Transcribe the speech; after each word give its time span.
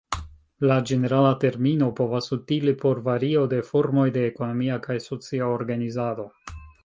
La 0.69 0.77
ĝenerala 0.91 1.33
termino 1.43 1.89
povas 1.99 2.29
utili 2.37 2.73
por 2.85 3.03
vario 3.09 3.45
de 3.53 3.61
formoj 3.69 4.07
de 4.17 4.25
ekonomia 4.31 4.79
kaj 4.87 4.97
socia 5.11 5.51
organizado. 5.59 6.27